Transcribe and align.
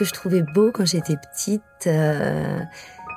que 0.00 0.06
je 0.06 0.12
trouvais 0.14 0.42
beau 0.42 0.70
quand 0.72 0.86
j'étais 0.86 1.16
petite, 1.18 1.60
euh, 1.86 2.58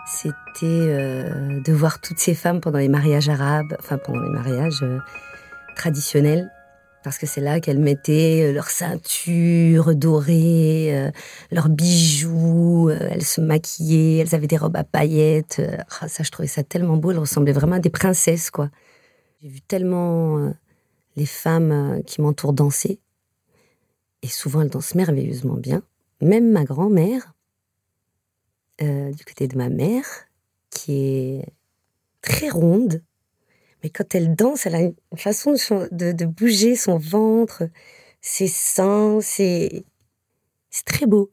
c'était 0.06 0.66
euh, 0.66 1.62
de 1.62 1.72
voir 1.72 2.02
toutes 2.02 2.20
ces 2.20 2.36
femmes 2.36 2.60
pendant 2.60 2.80
les 2.80 2.90
mariages 2.90 3.30
arabes, 3.30 3.74
enfin 3.80 3.98
pendant 3.98 4.22
les 4.22 4.32
mariages 4.32 4.84
euh, 4.84 5.00
traditionnels, 5.78 6.52
parce 7.02 7.18
que 7.18 7.26
c'est 7.26 7.40
là 7.40 7.62
qu'elles 7.62 7.80
mettaient 7.80 8.52
leur 8.52 8.68
ceinture 8.70 9.96
dorée, 9.96 11.10
leurs 11.52 11.70
bijoux, 11.70 12.90
elles 12.90 13.24
se 13.24 13.40
maquillaient, 13.40 14.18
elles 14.18 14.36
avaient 14.36 14.48
des 14.48 14.58
robes 14.58 14.76
à 14.76 14.84
paillettes. 14.84 15.62
Ah, 16.02 16.10
ça, 16.10 16.24
je 16.24 16.32
trouvais 16.32 16.50
ça 16.50 16.64
tellement 16.64 16.98
beau, 16.98 17.12
elles 17.12 17.20
ressemblaient 17.20 17.54
vraiment 17.54 17.78
à 17.78 17.80
des 17.80 17.90
princesses, 17.90 18.52
quoi. 18.52 18.70
J'ai 19.42 19.48
vu 19.48 19.62
tellement 19.62 20.54
les 21.16 21.26
femmes 21.26 22.02
qui 22.06 22.20
m'entourent 22.20 22.54
danser, 22.54 23.00
et 24.22 24.28
souvent 24.28 24.62
elles 24.62 24.70
dansent 24.70 24.96
merveilleusement 24.96 25.56
bien. 25.56 25.82
Même 26.24 26.50
ma 26.52 26.64
grand-mère, 26.64 27.34
euh, 28.82 29.12
du 29.12 29.26
côté 29.26 29.50
de 29.50 29.58
ma 29.58 29.68
mère, 29.68 30.06
qui 30.70 30.94
est 30.94 31.46
très 32.22 32.50
ronde, 32.50 33.04
mais 33.84 33.90
quand 33.90 34.16
elle 34.16 34.34
danse, 34.34 34.66
elle 34.66 34.76
a 34.76 34.82
une 34.82 34.96
façon 35.18 35.54
de, 35.92 36.14
de 36.14 36.26
bouger 36.26 36.78
son 36.78 36.98
ventre, 36.98 37.64
ses 38.22 38.48
seins, 38.48 39.20
c'est 39.22 39.84
très 40.86 41.08
beau. 41.08 41.30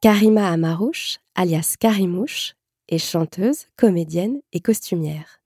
Karima 0.00 0.48
Amarouche, 0.52 1.18
alias 1.34 1.74
Karimouche, 1.76 2.54
est 2.88 2.98
chanteuse, 2.98 3.66
comédienne 3.76 4.38
et 4.52 4.60
costumière. 4.60 5.40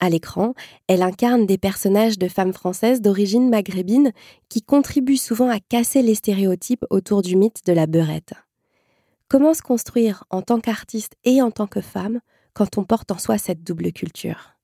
À 0.00 0.10
l'écran, 0.10 0.52
elle 0.86 1.00
incarne 1.00 1.46
des 1.46 1.56
personnages 1.56 2.18
de 2.18 2.28
femmes 2.28 2.52
françaises 2.52 3.00
d'origine 3.00 3.48
maghrébine 3.48 4.12
qui 4.50 4.60
contribuent 4.60 5.16
souvent 5.16 5.48
à 5.48 5.60
casser 5.60 6.02
les 6.02 6.14
stéréotypes 6.14 6.84
autour 6.90 7.22
du 7.22 7.36
mythe 7.36 7.64
de 7.64 7.72
la 7.72 7.86
beurette. 7.86 8.34
Comment 9.28 9.54
se 9.54 9.62
construire 9.62 10.24
en 10.28 10.42
tant 10.42 10.60
qu'artiste 10.60 11.14
et 11.24 11.40
en 11.40 11.50
tant 11.50 11.66
que 11.66 11.80
femme 11.80 12.20
quand 12.52 12.76
on 12.76 12.84
porte 12.84 13.10
en 13.10 13.18
soi 13.18 13.38
cette 13.38 13.64
double 13.64 13.92
culture? 13.92 14.56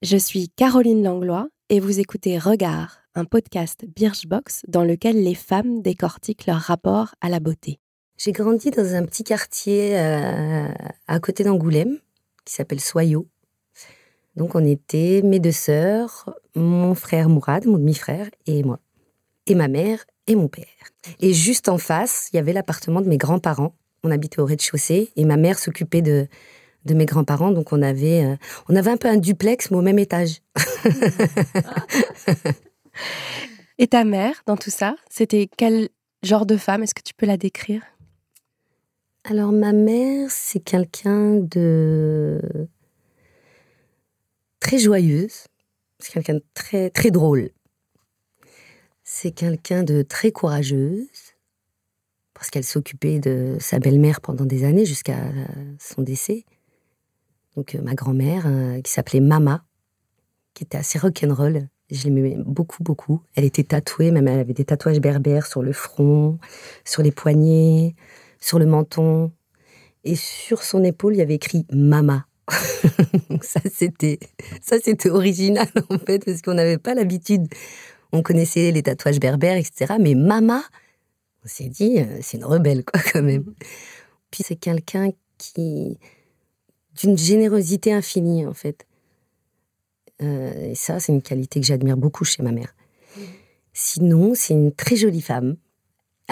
Je 0.00 0.16
suis 0.16 0.48
Caroline 0.48 1.04
Langlois 1.04 1.48
et 1.68 1.80
vous 1.80 2.00
écoutez 2.00 2.38
Regard, 2.38 3.00
un 3.14 3.26
podcast 3.26 3.84
Birchbox 3.94 4.62
dans 4.68 4.84
lequel 4.84 5.22
les 5.22 5.34
femmes 5.34 5.82
décortiquent 5.82 6.46
leur 6.46 6.60
rapport 6.60 7.14
à 7.20 7.28
la 7.28 7.38
beauté. 7.38 7.81
J'ai 8.24 8.30
grandi 8.30 8.70
dans 8.70 8.94
un 8.94 9.04
petit 9.04 9.24
quartier 9.24 9.98
euh, 9.98 10.68
à 11.08 11.18
côté 11.18 11.42
d'Angoulême 11.42 11.98
qui 12.44 12.54
s'appelle 12.54 12.78
Soyaux. 12.78 13.26
Donc 14.36 14.54
on 14.54 14.64
était 14.64 15.22
mes 15.24 15.40
deux 15.40 15.50
sœurs, 15.50 16.32
mon 16.54 16.94
frère 16.94 17.28
Mourad, 17.28 17.66
mon 17.66 17.78
demi-frère, 17.78 18.28
et 18.46 18.62
moi. 18.62 18.78
Et 19.48 19.56
ma 19.56 19.66
mère 19.66 20.04
et 20.28 20.36
mon 20.36 20.46
père. 20.46 20.66
Et 21.18 21.34
juste 21.34 21.68
en 21.68 21.78
face, 21.78 22.28
il 22.32 22.36
y 22.36 22.38
avait 22.38 22.52
l'appartement 22.52 23.00
de 23.00 23.08
mes 23.08 23.18
grands-parents. 23.18 23.74
On 24.04 24.12
habitait 24.12 24.38
au 24.38 24.44
rez-de-chaussée 24.44 25.10
et 25.16 25.24
ma 25.24 25.36
mère 25.36 25.58
s'occupait 25.58 26.02
de, 26.02 26.28
de 26.84 26.94
mes 26.94 27.06
grands-parents. 27.06 27.50
Donc 27.50 27.72
on 27.72 27.82
avait, 27.82 28.24
euh, 28.24 28.36
on 28.68 28.76
avait 28.76 28.92
un 28.92 28.98
peu 28.98 29.08
un 29.08 29.16
duplex, 29.16 29.72
mais 29.72 29.78
au 29.78 29.82
même 29.82 29.98
étage. 29.98 30.42
et 33.78 33.88
ta 33.88 34.04
mère, 34.04 34.44
dans 34.46 34.56
tout 34.56 34.70
ça, 34.70 34.94
c'était 35.10 35.48
quel 35.56 35.88
genre 36.22 36.46
de 36.46 36.56
femme? 36.56 36.84
Est-ce 36.84 36.94
que 36.94 37.02
tu 37.02 37.14
peux 37.14 37.26
la 37.26 37.36
décrire? 37.36 37.82
Alors 39.24 39.52
ma 39.52 39.72
mère, 39.72 40.28
c'est 40.30 40.60
quelqu'un 40.60 41.36
de 41.36 42.40
très 44.58 44.78
joyeuse, 44.78 45.46
c'est 46.00 46.12
quelqu'un 46.12 46.34
de 46.34 46.44
très 46.54 46.90
très 46.90 47.10
drôle. 47.10 47.50
C'est 49.04 49.30
quelqu'un 49.30 49.84
de 49.84 50.02
très 50.02 50.32
courageuse 50.32 51.34
parce 52.34 52.50
qu'elle 52.50 52.64
s'occupait 52.64 53.20
de 53.20 53.56
sa 53.60 53.78
belle-mère 53.78 54.20
pendant 54.20 54.44
des 54.44 54.64
années 54.64 54.86
jusqu'à 54.86 55.20
son 55.78 56.02
décès. 56.02 56.44
Donc 57.54 57.74
euh, 57.74 57.82
ma 57.82 57.94
grand-mère 57.94 58.46
euh, 58.46 58.80
qui 58.80 58.90
s'appelait 58.90 59.20
Mama, 59.20 59.64
qui 60.54 60.64
était 60.64 60.78
assez 60.78 60.98
rock'n'roll. 60.98 61.68
Je 61.90 62.04
l'aimais 62.04 62.36
beaucoup, 62.38 62.82
beaucoup. 62.82 63.22
Elle 63.36 63.44
était 63.44 63.64
tatouée, 63.64 64.10
même 64.10 64.26
elle 64.26 64.40
avait 64.40 64.54
des 64.54 64.64
tatouages 64.64 65.00
berbères 65.00 65.46
sur 65.46 65.62
le 65.62 65.72
front, 65.72 66.38
sur 66.84 67.02
les 67.02 67.12
poignets 67.12 67.94
sur 68.42 68.58
le 68.58 68.66
menton. 68.66 69.32
Et 70.04 70.16
sur 70.16 70.62
son 70.62 70.82
épaule, 70.82 71.14
il 71.14 71.18
y 71.18 71.22
avait 71.22 71.36
écrit 71.36 71.64
Mama. 71.72 72.26
ça, 73.40 73.60
c'était, 73.72 74.18
ça, 74.60 74.78
c'était 74.82 75.10
original, 75.10 75.68
en 75.88 75.98
fait, 75.98 76.24
parce 76.24 76.42
qu'on 76.42 76.54
n'avait 76.54 76.78
pas 76.78 76.94
l'habitude. 76.94 77.46
On 78.10 78.22
connaissait 78.22 78.72
les 78.72 78.82
tatouages 78.82 79.20
berbères, 79.20 79.56
etc. 79.56 79.94
Mais 80.00 80.14
Mama, 80.14 80.62
on 81.44 81.48
s'est 81.48 81.68
dit, 81.68 82.00
euh, 82.00 82.18
c'est 82.20 82.36
une 82.36 82.44
rebelle, 82.44 82.84
quoi, 82.84 83.00
quand 83.12 83.22
même. 83.22 83.44
Puis 84.30 84.42
c'est 84.44 84.56
quelqu'un 84.56 85.10
qui. 85.38 85.98
d'une 87.00 87.16
générosité 87.16 87.92
infinie, 87.92 88.44
en 88.44 88.54
fait. 88.54 88.86
Euh, 90.20 90.70
et 90.70 90.74
ça, 90.74 90.98
c'est 91.00 91.12
une 91.12 91.22
qualité 91.22 91.60
que 91.60 91.66
j'admire 91.66 91.96
beaucoup 91.96 92.24
chez 92.24 92.42
ma 92.42 92.52
mère. 92.52 92.74
Sinon, 93.72 94.34
c'est 94.34 94.52
une 94.52 94.72
très 94.72 94.96
jolie 94.96 95.22
femme, 95.22 95.56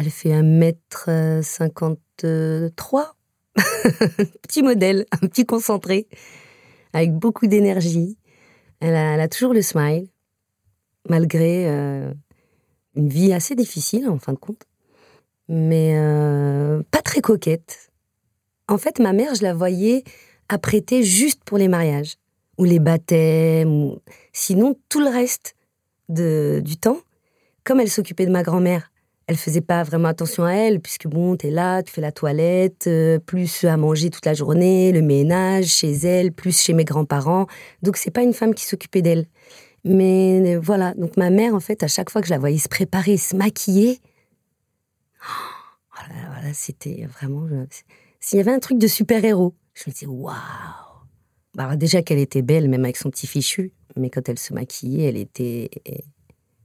elle 0.00 0.10
fait 0.10 0.30
1m53. 0.30 3.12
petit 4.42 4.62
modèle, 4.62 5.04
un 5.12 5.18
petit 5.26 5.44
concentré, 5.44 6.08
avec 6.94 7.12
beaucoup 7.12 7.46
d'énergie. 7.46 8.16
Elle 8.80 8.96
a, 8.96 9.28
toujours 9.28 9.52
le 9.52 9.60
smile, 9.60 10.08
malgré 11.06 11.68
euh, 11.68 12.14
une 12.96 13.10
vie 13.10 13.34
assez 13.34 13.54
difficile 13.54 14.08
en 14.08 14.18
fin 14.18 14.32
de 14.32 14.38
compte, 14.38 14.62
mais 15.48 15.98
euh, 15.98 16.82
pas 16.90 17.02
très 17.02 17.20
coquette. 17.20 17.92
En 18.68 18.78
fait, 18.78 19.00
ma 19.00 19.12
mère, 19.12 19.34
je 19.34 19.42
la 19.42 19.52
voyais 19.52 20.02
apprêtée 20.48 21.02
juste 21.02 21.44
pour 21.44 21.58
les 21.58 21.68
mariages, 21.68 22.14
ou 22.56 22.64
les 22.64 22.78
baptêmes, 22.78 23.70
ou... 23.70 23.98
sinon 24.32 24.78
tout 24.88 25.00
le 25.00 25.10
reste 25.10 25.56
du 26.08 26.78
temps, 26.78 27.00
comme 27.64 27.80
elle 27.80 27.90
s'occupait 27.90 28.24
de 28.24 28.32
ma 28.32 28.42
grand-mère, 28.42 28.89
elle 29.30 29.36
faisait 29.36 29.60
pas 29.60 29.84
vraiment 29.84 30.08
attention 30.08 30.42
à 30.42 30.54
elle, 30.54 30.80
puisque 30.80 31.06
bon, 31.06 31.36
es 31.36 31.50
là, 31.50 31.84
tu 31.84 31.92
fais 31.92 32.00
la 32.00 32.10
toilette, 32.10 32.88
euh, 32.88 33.20
plus 33.20 33.62
à 33.62 33.76
manger 33.76 34.10
toute 34.10 34.26
la 34.26 34.34
journée, 34.34 34.90
le 34.90 35.02
ménage 35.02 35.66
chez 35.66 35.92
elle, 35.92 36.32
plus 36.32 36.60
chez 36.60 36.72
mes 36.72 36.84
grands-parents. 36.84 37.46
Donc 37.80 37.96
c'est 37.96 38.10
pas 38.10 38.22
une 38.22 38.34
femme 38.34 38.56
qui 38.56 38.64
s'occupait 38.64 39.02
d'elle. 39.02 39.26
Mais 39.84 40.56
euh, 40.56 40.60
voilà, 40.60 40.94
donc 40.94 41.16
ma 41.16 41.30
mère, 41.30 41.54
en 41.54 41.60
fait, 41.60 41.84
à 41.84 41.86
chaque 41.86 42.10
fois 42.10 42.22
que 42.22 42.26
je 42.26 42.32
la 42.32 42.40
voyais 42.40 42.58
se 42.58 42.68
préparer, 42.68 43.16
se 43.18 43.36
maquiller, 43.36 44.00
oh 45.22 45.94
voilà, 45.94 46.52
c'était 46.52 47.06
vraiment. 47.06 47.46
S'il 48.18 48.38
y 48.38 48.40
avait 48.40 48.52
un 48.52 48.58
truc 48.58 48.78
de 48.78 48.88
super-héros, 48.88 49.54
je 49.74 49.84
me 49.86 49.92
disais 49.92 50.06
waouh! 50.06 50.34
Bah, 51.54 51.76
déjà 51.76 52.02
qu'elle 52.02 52.18
était 52.18 52.42
belle, 52.42 52.68
même 52.68 52.82
avec 52.82 52.96
son 52.96 53.10
petit 53.10 53.28
fichu, 53.28 53.72
mais 53.94 54.10
quand 54.10 54.28
elle 54.28 54.40
se 54.40 54.52
maquillait, 54.52 55.04
elle 55.04 55.16
était 55.16 55.70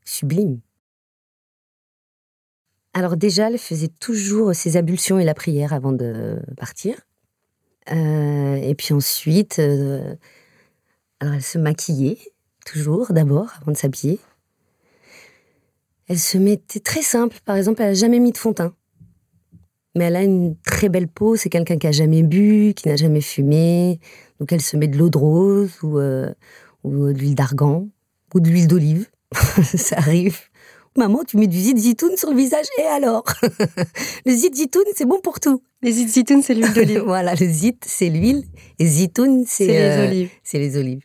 sublime. 0.04 0.62
Alors 2.96 3.18
déjà, 3.18 3.50
elle 3.50 3.58
faisait 3.58 3.90
toujours 3.90 4.56
ses 4.56 4.78
ablutions 4.78 5.20
et 5.20 5.26
la 5.26 5.34
prière 5.34 5.74
avant 5.74 5.92
de 5.92 6.40
partir. 6.56 6.96
Euh, 7.92 8.56
et 8.56 8.74
puis 8.74 8.94
ensuite, 8.94 9.60
euh, 9.60 10.16
alors 11.20 11.36
elle 11.36 11.44
se 11.44 11.58
maquillait 11.58 12.18
toujours 12.66 13.12
d'abord 13.12 13.52
avant 13.62 13.74
de 13.74 13.78
s'habiller. 13.78 14.18
Elle 16.08 16.20
se 16.20 16.38
mettait 16.38 16.80
très 16.80 17.02
simple. 17.02 17.38
Par 17.44 17.58
exemple, 17.58 17.82
elle 17.82 17.90
n'a 17.90 17.94
jamais 17.96 18.20
mis 18.20 18.32
de 18.32 18.38
fond 18.38 18.52
de 18.52 18.56
teint. 18.56 18.74
Mais 19.96 20.06
elle 20.06 20.16
a 20.16 20.24
une 20.24 20.56
très 20.66 20.88
belle 20.88 21.10
peau. 21.10 21.36
C'est 21.36 21.50
quelqu'un 21.50 21.78
qui 21.78 21.88
a 21.88 21.92
jamais 21.92 22.24
bu, 22.24 22.74
qui 22.78 22.88
n'a 22.88 22.96
jamais 22.96 23.22
fumé. 23.22 24.00
Donc 24.40 24.54
elle 24.54 24.62
se 24.62 24.78
met 24.78 24.88
de 24.88 24.98
l'eau 24.98 25.10
de 25.10 25.18
rose 25.18 25.84
ou, 25.84 26.00
euh, 26.00 26.34
ou 26.86 27.08
de 27.08 27.20
l'huile 27.20 27.36
d'argan 27.36 27.90
ou 28.34 28.40
de 28.40 28.48
l'huile 28.48 28.68
d'olive. 28.68 29.10
Ça 29.76 29.98
arrive. 29.98 30.40
Maman, 30.98 31.26
tu 31.28 31.36
mets 31.36 31.48
du 31.48 31.60
zit 31.60 31.78
zitoun 31.78 32.16
sur 32.16 32.30
le 32.30 32.38
visage 32.38 32.66
et 32.80 32.86
alors 32.86 33.26
Le 34.26 34.32
zit 34.32 34.52
zitoun, 34.54 34.86
c'est 34.96 35.06
bon 35.06 35.20
pour 35.20 35.42
tout. 35.42 35.62
Les 35.82 35.92
zit 35.92 36.08
zitoun, 36.08 36.42
c'est 36.42 36.54
l'huile 36.54 36.72
d'olive. 36.74 37.00
voilà, 37.06 37.36
le 37.36 37.46
zit, 37.46 37.78
c'est 37.86 38.10
l'huile 38.10 38.46
et 38.80 38.86
zitoun, 38.86 39.44
c'est 39.46 39.68
les 39.68 39.78
euh, 39.78 40.08
olives. 40.08 40.30
C'est 40.44 40.58
les 40.58 40.78
olives. 40.78 41.04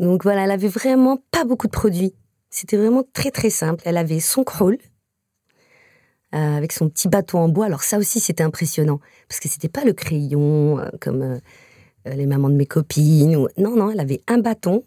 Donc 0.00 0.24
voilà, 0.24 0.44
elle 0.44 0.50
avait 0.50 0.68
vraiment 0.68 1.22
pas 1.30 1.44
beaucoup 1.44 1.68
de 1.68 1.72
produits. 1.72 2.12
C'était 2.50 2.76
vraiment 2.76 3.04
très 3.12 3.30
très 3.30 3.50
simple. 3.50 3.82
Elle 3.84 3.98
avait 3.98 4.18
son 4.18 4.42
crawl 4.42 4.78
euh, 6.34 6.56
avec 6.56 6.72
son 6.72 6.88
petit 6.88 7.06
bâton 7.06 7.38
en 7.38 7.48
bois. 7.48 7.66
Alors 7.66 7.84
ça 7.84 7.98
aussi, 7.98 8.18
c'était 8.18 8.42
impressionnant 8.42 8.98
parce 9.28 9.38
que 9.38 9.48
c'était 9.48 9.68
pas 9.68 9.84
le 9.84 9.92
crayon 9.92 10.80
euh, 10.80 10.88
comme 11.00 11.38
les 12.04 12.26
mamans 12.26 12.50
de 12.50 12.56
mes 12.56 12.66
copines. 12.66 13.46
Non, 13.58 13.76
non, 13.76 13.92
elle 13.92 14.00
avait 14.00 14.22
un 14.26 14.38
bâton 14.38 14.84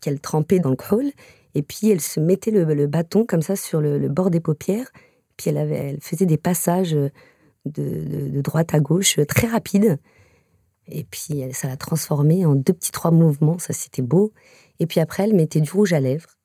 qu'elle 0.00 0.20
trempait 0.20 0.60
dans 0.60 0.70
le 0.70 0.76
crawl. 0.76 1.10
Et 1.56 1.62
puis 1.62 1.90
elle 1.90 2.00
se 2.00 2.20
mettait 2.20 2.50
le, 2.50 2.86
bâton 2.86 3.24
comme 3.24 3.42
ça 3.42 3.56
sur 3.56 3.80
le, 3.80 4.08
bord 4.08 4.30
des 4.30 4.40
paupières. 4.40 4.90
Puis 5.36 5.50
elle, 5.50 5.58
avait, 5.58 5.76
elle 5.76 6.00
faisait 6.00 6.26
des 6.26 6.38
passages 6.38 6.96
de, 7.64 8.40
droite 8.40 8.74
à 8.74 8.80
gauche 8.80 9.18
très 9.28 9.48
rapides. 9.48 9.98
Et 10.88 11.04
puis 11.04 11.42
ça 11.52 11.68
l'a 11.68 11.76
transformé 11.76 12.46
en 12.46 12.54
deux 12.54 12.72
petits 12.72 12.92
trois 12.92 13.10
mouvements, 13.10 13.58
ça 13.58 13.72
c'était 13.72 14.02
beau. 14.02 14.32
Et 14.78 14.86
puis 14.86 15.00
après 15.00 15.24
elle 15.24 15.34
mettait 15.34 15.60
du 15.60 15.70
rouge 15.70 15.92
à 15.92 16.00
lèvres 16.00 16.36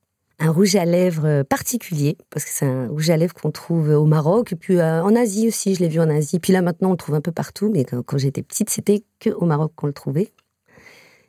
un 0.42 0.52
rouge 0.52 0.76
à 0.76 0.86
lèvres 0.86 1.26
euh, 1.26 1.44
particulier, 1.44 2.18
parce 2.32 2.46
que 2.46 2.52
c'est 2.52 2.66
un 2.66 2.88
rouge 2.88 3.10
à 3.12 3.18
lèvres 3.18 3.34
qu'on 3.34 3.52
trouve 3.52 3.90
au 3.90 4.06
Maroc, 4.06 4.52
et 4.52 4.56
puis 4.56 4.80
euh, 4.80 5.04
en 5.04 5.16
Asie 5.16 5.48
aussi, 5.48 5.76
je 5.76 5.82
l'ai 5.82 5.88
vu 5.88 6.00
en 6.00 6.10
Asie. 6.10 6.40
Puis 6.40 6.52
là 6.52 6.62
maintenant, 6.62 6.90
on 6.90 6.92
le 6.92 6.98
trouve 6.98 7.16
un 7.16 7.22
peu 7.22 7.32
partout, 7.32 7.70
mais 7.72 7.86
quand, 7.86 8.18
j'étais 8.18 8.42
petite, 8.42 8.70
c'était 8.70 9.04
que 9.20 9.30
au 9.30 9.46
Maroc 9.46 9.72
qu'on 9.76 9.88
le 9.88 9.94
trouvait. 9.94 10.32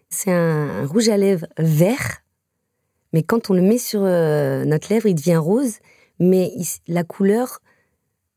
C'est 0.09 0.33
un, 0.33 0.87
rouge 0.87 1.09
à 1.09 1.17
lèvres 1.17 1.47
vert, 1.59 2.23
mais 3.13 3.23
quand 3.23 3.51
on 3.51 3.55
le 3.55 3.63
met 3.63 3.79
sur 3.79 4.03
euh, 4.03 4.65
notre 4.65 4.93
lèvre, 4.93 5.07
il 5.07 5.15
devient 5.15 5.37
rose, 5.37 5.79
mais 6.19 6.53
la 6.89 7.05
couleur 7.05 7.61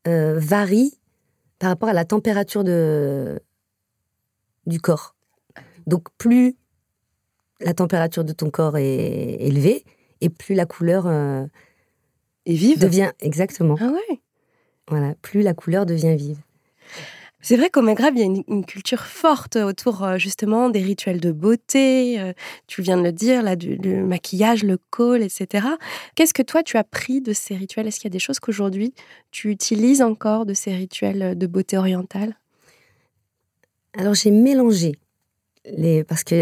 varie 0.04 1.00
par 1.58 1.70
rapport 1.70 1.88
à 1.88 1.92
la 1.92 2.04
température 2.04 2.62
de, 2.62 3.40
du 4.66 4.80
corps. 4.80 5.16
Donc 5.86 6.08
plus 6.16 6.56
la 7.60 7.74
température 7.74 8.24
de 8.24 8.32
ton 8.32 8.50
corps 8.50 8.76
est 8.76 9.36
élevée, 9.40 9.84
et 10.20 10.28
plus 10.28 10.54
la 10.54 10.66
couleur 10.66 11.06
euh, 11.06 11.44
est 12.44 12.54
vive? 12.54 12.78
Devient 12.78 13.12
exactement. 13.20 13.76
Ah 13.80 13.90
ouais? 13.90 14.20
Voilà, 14.88 15.14
plus 15.22 15.42
la 15.42 15.54
couleur 15.54 15.86
devient 15.86 16.14
vive. 16.16 16.38
C'est 17.42 17.56
vrai 17.56 17.70
qu'au 17.70 17.82
Maghreb, 17.82 18.16
il 18.16 18.20
y 18.20 18.22
a 18.22 18.42
une, 18.48 18.64
culture 18.64 19.04
forte 19.04 19.56
autour 19.56 20.02
euh, 20.02 20.18
justement 20.18 20.68
des 20.70 20.80
rituels 20.80 21.20
de 21.20 21.30
beauté. 21.32 22.18
Euh, 22.18 22.32
tu 22.66 22.82
viens 22.82 22.96
de 22.96 23.02
le 23.02 23.12
dire, 23.12 23.42
là, 23.42 23.56
du, 23.56 23.78
maquillage, 24.02 24.64
le 24.64 24.78
col, 24.90 25.22
etc. 25.22 25.66
Qu'est-ce 26.14 26.34
que 26.34 26.42
toi, 26.42 26.62
tu 26.62 26.76
as 26.76 26.84
pris 26.84 27.20
de 27.20 27.32
ces 27.32 27.54
rituels? 27.54 27.86
Est-ce 27.86 28.00
qu'il 28.00 28.08
y 28.08 28.12
a 28.12 28.16
des 28.16 28.18
choses 28.18 28.40
qu'aujourd'hui, 28.40 28.94
tu 29.30 29.50
utilises 29.50 30.02
encore 30.02 30.46
de 30.46 30.54
ces 30.54 30.74
rituels 30.74 31.38
de 31.38 31.46
beauté 31.46 31.76
orientale? 31.78 32.36
Alors, 33.96 34.14
j'ai 34.14 34.30
mélangé. 34.30 34.96
Les, 35.64 36.04
parce 36.04 36.24
qu'il 36.24 36.38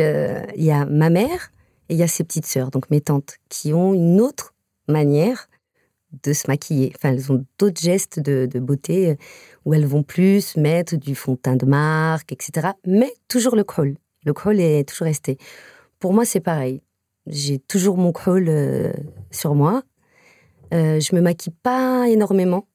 il 0.56 0.64
y 0.64 0.70
a 0.70 0.84
ma 0.86 1.10
mère 1.10 1.52
et 1.88 1.94
il 1.94 1.98
y 1.98 2.02
a 2.02 2.08
ses 2.08 2.24
petites 2.24 2.46
sœurs, 2.46 2.70
donc 2.70 2.90
mes 2.90 3.00
tantes, 3.00 3.38
qui 3.48 3.72
ont 3.72 3.94
une 3.94 4.20
autre 4.20 4.54
manière 4.86 5.48
de 6.22 6.32
se 6.32 6.48
maquiller. 6.48 6.92
Enfin, 6.96 7.12
elles 7.12 7.32
ont 7.32 7.44
d'autres 7.58 7.80
gestes 7.80 8.20
de, 8.20 8.46
beauté 8.58 9.10
euh, 9.10 9.14
où 9.64 9.74
elles 9.74 9.86
vont 9.86 10.02
plus 10.02 10.56
mettre 10.56 10.96
du 10.96 11.14
fond 11.14 11.32
de 11.32 11.38
teint 11.38 11.56
de 11.56 11.66
marque, 11.66 12.32
etc. 12.32 12.68
Mais 12.86 13.12
toujours 13.28 13.56
le 13.56 13.64
crawl. 13.64 13.96
Le 14.24 14.32
crawl 14.32 14.60
est 14.60 14.88
toujours 14.88 15.06
resté. 15.06 15.38
Pour 16.00 16.12
moi, 16.12 16.24
c'est 16.24 16.40
pareil. 16.40 16.82
J'ai 17.26 17.58
toujours 17.58 17.96
mon 17.96 18.12
crawl 18.12 18.46
euh, 18.48 18.92
sur 19.30 19.54
moi. 19.54 19.82
Euh, 20.72 21.00
je 21.00 21.14
me 21.14 21.20
maquille 21.20 21.54
pas 21.62 22.08
énormément 22.08 22.66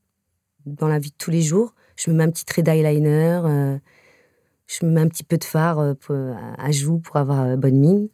dans 0.66 0.88
la 0.88 1.00
vie 1.00 1.12
de 1.12 1.16
tous 1.18 1.32
les 1.32 1.42
jours. 1.42 1.76
Je 1.96 2.10
me 2.10 2.16
mets 2.16 2.24
un 2.24 2.32
petit 2.32 2.46
trait 2.46 2.64
d'eyeliner. 2.64 3.42
Euh, 3.44 3.78
je 4.68 4.86
me 4.86 4.92
mets 4.92 5.02
un 5.02 5.08
petit 5.08 5.24
peu 5.24 5.38
de 5.38 5.44
fard 5.44 5.80
à 5.80 6.72
joues 6.72 7.00
pour 7.00 7.18
avoir 7.18 7.58
bonne 7.58 7.78
mine. 7.78 8.10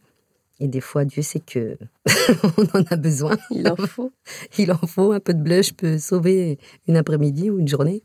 Et 0.60 0.68
des 0.68 0.82
fois, 0.82 1.04
Dieu 1.04 1.22
sait 1.22 1.42
que 1.42 1.78
on 2.58 2.80
en 2.80 2.84
a 2.90 2.96
besoin. 2.96 3.38
Il 3.52 3.68
en 3.68 3.76
faut. 3.76 4.12
Il 4.58 4.72
en 4.72 4.88
faut. 4.88 5.12
Un 5.12 5.20
peu 5.20 5.34
de 5.34 5.42
blush 5.42 5.74
peut 5.74 5.98
sauver 5.98 6.60
une 6.88 6.98
après-midi 6.98 7.50
ou 7.50 7.60
une 7.60 7.68
journée. 7.68 8.04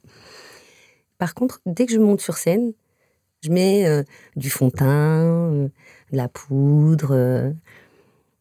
Par 1.19 1.35
contre, 1.35 1.61
dès 1.67 1.87
que 1.87 1.93
je 1.93 1.99
monte 1.99 2.21
sur 2.21 2.37
scène, 2.37 2.73
je 3.43 3.51
mets 3.51 3.87
euh, 3.87 4.03
du 4.37 4.51
fond 4.51 4.69
de 4.69 4.73
teint, 4.73 5.53
euh, 5.53 5.69
de 6.13 6.17
la 6.17 6.29
poudre. 6.29 7.11
Euh, 7.13 7.51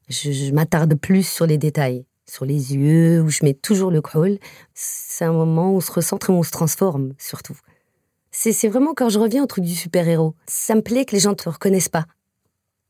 je, 0.08 0.52
m'attarde 0.54 0.96
plus 0.96 1.28
sur 1.28 1.46
les 1.46 1.58
détails, 1.58 2.06
sur 2.26 2.46
les 2.46 2.76
yeux, 2.76 3.22
où 3.22 3.30
je 3.30 3.44
mets 3.44 3.54
toujours 3.54 3.92
le 3.92 4.02
crawl. 4.02 4.40
C'est 4.74 5.26
un 5.26 5.34
moment 5.34 5.72
où 5.72 5.78
on 5.78 5.82
se 5.82 5.92
recentre 5.92 6.32
et 6.32 6.34
on 6.34 6.42
se 6.42 6.52
transforme, 6.52 7.14
surtout. 7.18 7.58
C'est 8.32 8.70
vraiment 8.70 8.94
quand 8.94 9.10
je 9.10 9.20
reviens 9.20 9.44
au 9.44 9.48
truc 9.48 9.66
du 9.66 9.76
super-héros. 9.76 10.36
Ça 10.48 10.76
me 10.76 10.82
plaît 10.82 11.04
que 11.04 11.14
les 11.14 11.20
gens 11.20 11.32
ne 11.32 11.36
te 11.36 11.50
reconnaissent 11.50 11.90
pas 11.90 12.06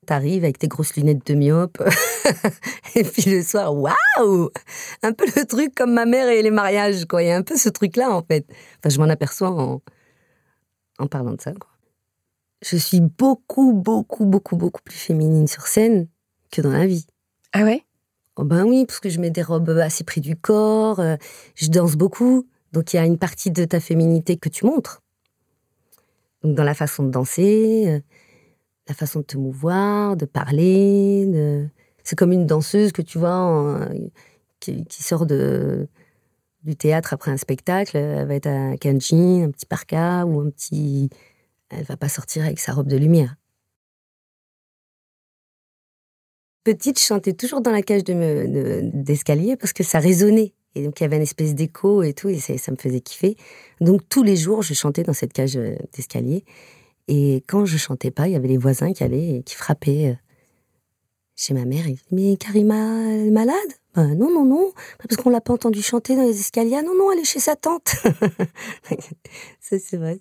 t'arrives 0.09 0.43
avec 0.43 0.57
tes 0.57 0.67
grosses 0.67 0.95
lunettes 0.95 1.25
de 1.27 1.35
myope. 1.35 1.77
et 2.95 3.03
puis 3.03 3.29
le 3.29 3.43
soir, 3.43 3.75
waouh 3.75 4.49
Un 5.03 5.13
peu 5.13 5.25
le 5.35 5.45
truc 5.45 5.75
comme 5.75 5.93
ma 5.93 6.05
mère 6.05 6.27
et 6.27 6.41
les 6.41 6.49
mariages, 6.49 7.05
quoi. 7.05 7.21
Il 7.21 7.27
y 7.27 7.31
a 7.31 7.37
un 7.37 7.43
peu 7.43 7.55
ce 7.55 7.69
truc-là, 7.69 8.09
en 8.09 8.23
fait. 8.23 8.45
Enfin, 8.79 8.89
je 8.89 8.99
m'en 8.99 9.07
aperçois 9.07 9.51
en, 9.51 9.81
en 10.97 11.07
parlant 11.07 11.33
de 11.33 11.41
ça, 11.41 11.53
quoi. 11.53 11.69
Je 12.63 12.75
suis 12.75 13.01
beaucoup, 13.01 13.71
beaucoup, 13.71 14.25
beaucoup, 14.25 14.57
beaucoup 14.57 14.81
plus 14.83 14.97
féminine 14.97 15.47
sur 15.47 15.67
scène 15.67 16.07
que 16.51 16.61
dans 16.61 16.71
la 16.71 16.87
vie. 16.87 17.05
Ah 17.53 17.63
ouais? 17.63 17.83
Oh 18.35 18.43
ben 18.43 18.65
oui, 18.65 18.85
parce 18.85 18.99
que 18.99 19.09
je 19.09 19.19
mets 19.19 19.29
des 19.29 19.43
robes 19.43 19.69
assez 19.69 20.03
près 20.03 20.21
du 20.21 20.35
corps, 20.35 20.99
euh, 20.99 21.17
je 21.55 21.67
danse 21.67 21.95
beaucoup, 21.95 22.47
donc 22.73 22.93
il 22.93 22.97
y 22.97 22.99
a 22.99 23.05
une 23.05 23.17
partie 23.17 23.51
de 23.51 23.63
ta 23.63 23.79
féminité 23.79 24.37
que 24.37 24.49
tu 24.49 24.65
montres. 24.65 25.01
Donc 26.43 26.55
dans 26.55 26.63
la 26.63 26.73
façon 26.73 27.03
de 27.03 27.11
danser, 27.11 27.85
euh, 27.87 27.99
la 28.89 28.95
façon 28.95 29.19
de 29.19 29.25
te 29.25 29.37
mouvoir, 29.37 30.17
de 30.17 30.25
parler. 30.25 31.69
C'est 32.03 32.17
comme 32.17 32.31
une 32.31 32.45
danseuse 32.45 32.91
que 32.91 33.01
tu 33.01 33.19
vois 33.19 33.87
qui, 34.59 34.85
sort 34.89 35.25
de, 35.25 35.87
du 36.63 36.75
théâtre 36.75 37.13
après 37.13 37.31
un 37.31 37.37
spectacle. 37.37 37.95
Elle 37.97 38.27
va 38.27 38.35
être 38.35 38.47
à 38.47 38.77
Kanji, 38.77 39.41
un 39.43 39.51
petit 39.51 39.65
parka 39.65 40.25
ou 40.25 40.41
un 40.41 40.49
petit. 40.49 41.09
Elle 41.69 41.83
va 41.83 41.97
pas 41.97 42.09
sortir 42.09 42.43
avec 42.43 42.59
sa 42.59 42.73
robe 42.73 42.87
de 42.87 42.97
lumière. 42.97 43.35
Petite, 46.63 46.99
je 46.99 47.05
chantais 47.05 47.33
toujours 47.33 47.61
dans 47.61 47.71
la 47.71 47.81
cage 47.81 48.03
d'escalier 48.03 49.51
de, 49.51 49.55
parce 49.55 49.73
que 49.73 49.83
ça 49.83 49.99
résonnait. 49.99 50.53
Et 50.75 50.83
donc, 50.83 50.99
il 50.99 51.03
y 51.03 51.05
avait 51.05 51.15
une 51.15 51.23
espèce 51.23 51.55
d'écho 51.55 52.03
et 52.03 52.13
tout, 52.13 52.29
et 52.29 52.37
ça 52.37 52.71
me 52.71 52.77
faisait 52.77 52.99
kiffer. 52.99 53.37
Donc, 53.81 54.07
tous 54.07 54.23
les 54.23 54.35
jours, 54.35 54.61
je 54.61 54.73
chantais 54.73 55.03
dans 55.03 55.13
cette 55.13 55.33
cage 55.33 55.57
euh, 55.57 55.75
d'escalier. 55.93 56.43
Et 57.11 57.43
quand 57.47 57.65
je 57.65 57.75
chantais 57.75 58.11
pas, 58.11 58.27
il 58.27 58.33
y 58.33 58.35
avait 58.35 58.47
les 58.47 58.59
voisins 58.59 58.93
qui 58.93 59.03
allaient 59.03 59.37
et 59.37 59.43
qui 59.43 59.55
frappaient 59.55 60.09
euh, 60.09 60.15
chez 61.35 61.55
ma 61.55 61.65
mère. 61.65 61.87
Ils 61.87 61.95
disaient, 61.95 62.05
mais 62.11 62.37
Karima, 62.37 62.75
elle 62.75 63.27
est 63.27 63.31
malade? 63.31 63.55
Ben, 63.95 64.13
Non, 64.13 64.31
non, 64.31 64.45
non. 64.45 64.71
Parce 64.99 65.15
qu'on 65.19 65.31
l'a 65.31 65.41
pas 65.41 65.53
entendu 65.53 65.81
chanter 65.81 66.15
dans 66.15 66.21
les 66.21 66.39
escaliers. 66.39 66.75
Ah, 66.77 66.83
non, 66.83 66.95
non, 66.95 67.11
elle 67.11 67.17
est 67.17 67.25
chez 67.25 67.39
sa 67.39 67.55
tante. 67.55 67.87
Ça, 69.59 69.79
c'est 69.79 69.97
vrai. 69.97 70.19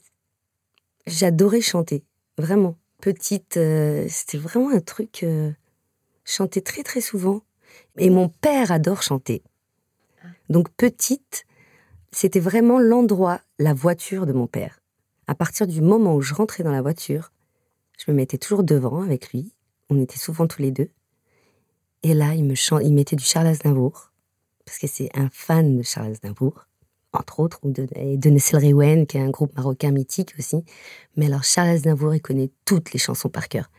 J'adorais 1.06 1.60
chanter. 1.60 2.04
Vraiment. 2.38 2.74
Petite, 3.02 3.58
euh, 3.58 4.06
c'était 4.08 4.38
vraiment 4.38 4.70
un 4.70 4.80
truc. 4.80 5.24
Euh, 5.24 5.50
chanter 6.24 6.62
très, 6.62 6.84
très 6.84 7.02
souvent. 7.02 7.42
Et 7.98 8.08
mon 8.08 8.30
père 8.30 8.72
adore 8.72 9.02
chanter. 9.02 9.42
Ah. 10.24 10.28
Donc, 10.48 10.70
petite, 10.70 11.44
c'était 12.12 12.40
vraiment 12.40 12.78
l'endroit, 12.78 13.42
la 13.58 13.74
voiture 13.74 14.24
de 14.24 14.32
mon 14.32 14.46
père 14.46 14.80
à 15.28 15.34
partir 15.34 15.66
du 15.66 15.82
moment 15.82 16.16
où 16.16 16.22
je 16.22 16.34
rentrais 16.34 16.64
dans 16.64 16.72
la 16.72 16.80
voiture, 16.80 17.30
je 17.98 18.10
me 18.10 18.16
mettais 18.16 18.38
toujours 18.38 18.64
devant 18.64 19.02
avec 19.02 19.30
lui. 19.32 19.52
On 19.90 20.00
était 20.00 20.18
souvent 20.18 20.46
tous 20.46 20.62
les 20.62 20.70
deux. 20.70 20.88
Et 22.02 22.14
là, 22.14 22.34
il 22.34 22.44
me 22.44 22.54
chante, 22.54 22.80
il 22.82 22.94
mettait 22.94 23.14
du 23.14 23.24
Charles 23.24 23.48
Aznavour, 23.48 24.10
parce 24.64 24.78
que 24.78 24.86
c'est 24.86 25.10
un 25.14 25.28
fan 25.30 25.76
de 25.76 25.82
Charles 25.82 26.12
Aznavour, 26.12 26.66
entre 27.12 27.40
autres, 27.40 27.60
ou 27.62 27.70
de, 27.70 27.86
de 28.16 28.30
Nessel 28.30 29.06
qui 29.06 29.18
est 29.18 29.20
un 29.20 29.30
groupe 29.30 29.54
marocain 29.54 29.90
mythique 29.90 30.34
aussi. 30.38 30.64
Mais 31.16 31.26
alors, 31.26 31.44
Charles 31.44 31.70
Aznavour, 31.70 32.14
il 32.14 32.22
connaît 32.22 32.50
toutes 32.64 32.94
les 32.94 32.98
chansons 32.98 33.28
par 33.28 33.48
cœur. 33.48 33.70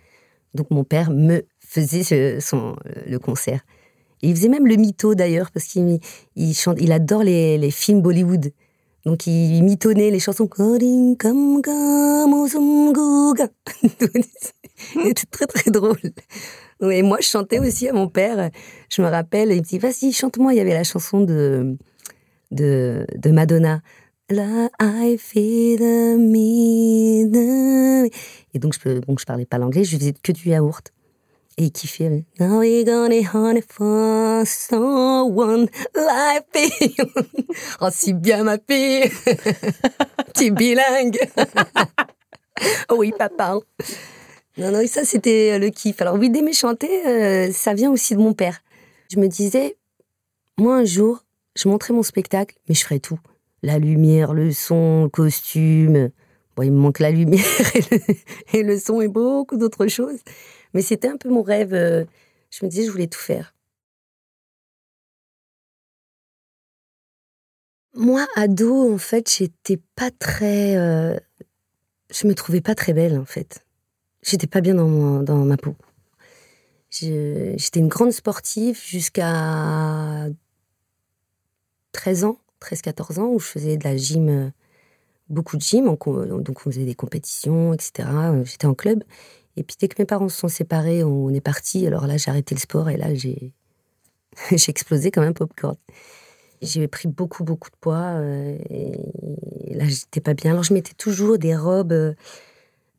Donc, 0.53 0.69
mon 0.69 0.83
père 0.83 1.09
me 1.09 1.47
faisait 1.59 2.39
son, 2.41 2.75
le 3.07 3.17
concert. 3.17 3.61
Il 4.21 4.35
faisait 4.35 4.49
même 4.49 4.67
le 4.67 4.75
mytho 4.75 5.15
d'ailleurs, 5.15 5.49
parce 5.49 5.65
qu'il 5.65 5.99
il 6.35 6.53
il 6.77 6.91
adore 6.91 7.23
les, 7.23 7.57
les 7.57 7.71
films 7.71 8.01
Bollywood. 8.01 8.51
Donc 9.05 9.27
il 9.27 9.63
mitonnait 9.63 10.11
les 10.11 10.19
chansons. 10.19 10.49
C'était 14.93 15.25
très 15.31 15.47
très 15.47 15.71
drôle. 15.71 15.97
Et 16.81 17.01
moi 17.01 17.17
je 17.21 17.27
chantais 17.27 17.59
aussi 17.59 17.87
à 17.87 17.93
mon 17.93 18.07
père. 18.07 18.49
Je 18.89 19.01
me 19.01 19.07
rappelle, 19.07 19.51
il 19.51 19.57
me 19.57 19.61
dit 19.61 19.79
vas-y 19.79 20.11
chante-moi. 20.11 20.53
Il 20.53 20.57
y 20.57 20.61
avait 20.61 20.73
la 20.73 20.83
chanson 20.83 21.21
de 21.21 21.77
de, 22.51 23.05
de 23.15 23.31
Madonna. 23.31 23.81
La 24.29 24.69
I 24.79 25.17
feel 25.17 25.81
me. 26.19 28.05
Et 28.53 28.59
donc 28.59 28.73
je 28.73 28.99
bon 28.99 29.15
parlais 29.25 29.45
pas 29.45 29.57
l'anglais, 29.57 29.83
je 29.83 29.97
faisais 29.97 30.13
que 30.13 30.31
du 30.31 30.49
yaourt 30.49 30.91
et 31.59 31.65
il 31.65 31.71
kiffait. 31.71 32.23
Now 32.39 32.59
we're 32.59 32.85
gonna 32.85 33.21
honey 33.33 33.61
for 33.61 34.43
someone 34.45 35.67
like. 35.93 36.45
Oh, 37.81 37.89
si 37.91 38.13
bien, 38.13 38.43
ma 38.43 38.57
fille. 38.57 39.09
tu 40.35 40.45
es 40.45 40.51
bilingue. 40.51 41.19
oui, 42.91 43.11
papa. 43.17 43.59
Non, 44.57 44.71
non, 44.71 44.87
ça, 44.87 45.03
c'était 45.03 45.59
le 45.59 45.69
kiff. 45.69 46.01
Alors, 46.01 46.15
oui, 46.15 46.29
d'aimer 46.29 46.53
chanter, 46.53 47.05
euh, 47.07 47.51
ça 47.51 47.73
vient 47.73 47.91
aussi 47.91 48.15
de 48.15 48.21
mon 48.21 48.33
père. 48.33 48.61
Je 49.11 49.19
me 49.19 49.27
disais, 49.27 49.77
moi, 50.57 50.77
un 50.77 50.85
jour, 50.85 51.25
je 51.55 51.67
montrais 51.67 51.93
mon 51.93 52.03
spectacle, 52.03 52.55
mais 52.67 52.75
je 52.75 52.83
ferais 52.83 52.99
tout. 52.99 53.19
La 53.63 53.79
lumière, 53.79 54.33
le 54.33 54.51
son, 54.51 55.03
le 55.03 55.09
costume. 55.09 56.09
Bon, 56.55 56.63
il 56.63 56.71
me 56.71 56.79
manque 56.79 56.99
la 56.99 57.11
lumière 57.11 57.43
et 58.53 58.63
le 58.63 58.77
son 58.77 59.01
et 59.01 59.07
beaucoup 59.07 59.57
d'autres 59.57 59.87
choses. 59.87 60.19
Mais 60.73 60.81
c'était 60.81 61.07
un 61.07 61.17
peu 61.17 61.29
mon 61.29 61.41
rêve 61.41 61.73
euh, 61.73 62.05
Je 62.51 62.65
me 62.65 62.69
disais, 62.69 62.85
je 62.85 62.91
voulais 62.91 63.07
tout 63.07 63.19
faire. 63.19 63.55
Moi, 67.95 68.25
ado, 68.35 68.93
en 68.93 68.97
fait, 68.97 69.29
j'étais 69.29 69.77
pas 69.95 70.11
très. 70.11 70.77
Euh, 70.77 71.17
je 72.11 72.27
me 72.27 72.35
trouvais 72.35 72.61
pas 72.61 72.75
très 72.75 72.93
belle, 72.93 73.17
en 73.17 73.25
fait. 73.25 73.65
J'étais 74.21 74.47
pas 74.47 74.61
bien 74.61 74.75
dans, 74.75 75.21
dans 75.23 75.45
ma 75.45 75.57
peau. 75.57 75.75
J'étais 76.89 77.79
une 77.79 77.87
grande 77.87 78.11
sportive 78.11 78.79
jusqu'à 78.83 80.27
13 81.91 82.23
ans, 82.23 82.37
13-14 82.61 83.19
ans, 83.19 83.27
où 83.27 83.39
je 83.39 83.45
faisais 83.45 83.77
de 83.77 83.83
la 83.83 83.95
gym, 83.95 84.29
euh, 84.29 84.49
beaucoup 85.29 85.55
de 85.57 85.61
gym. 85.61 85.85
Donc 85.85 86.07
on 86.07 86.71
faisait 86.71 86.85
des 86.85 86.95
compétitions, 86.95 87.73
etc. 87.73 88.09
J'étais 88.43 88.65
en 88.65 88.73
club. 88.73 89.03
Et 89.57 89.63
puis 89.63 89.75
dès 89.79 89.87
que 89.87 89.95
mes 89.99 90.05
parents 90.05 90.29
se 90.29 90.37
sont 90.37 90.47
séparés, 90.47 91.03
on 91.03 91.29
est 91.29 91.41
parti. 91.41 91.85
Alors 91.85 92.07
là, 92.07 92.17
j'ai 92.17 92.31
arrêté 92.31 92.55
le 92.55 92.59
sport 92.59 92.89
et 92.89 92.97
là, 92.97 93.13
j'ai 93.13 93.53
j'ai 94.51 94.69
explosé 94.69 95.11
comme 95.11 95.23
un 95.23 95.33
popcorn. 95.33 95.75
J'ai 96.61 96.87
pris 96.87 97.07
beaucoup, 97.07 97.43
beaucoup 97.43 97.69
de 97.69 97.75
poids. 97.79 98.17
Euh, 98.19 98.57
et 98.69 99.73
là, 99.73 99.85
j'étais 99.87 100.21
pas 100.21 100.33
bien. 100.33 100.51
Alors, 100.51 100.63
je 100.63 100.73
mettais 100.73 100.93
toujours 100.93 101.37
des 101.37 101.55
robes, 101.55 101.93
euh, 101.93 102.13